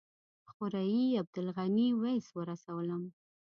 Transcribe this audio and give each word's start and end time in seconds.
خوريي 0.51 1.05
عبدالغني 1.21 1.87
ویس 2.01 2.27
ورسولم. 2.37 3.01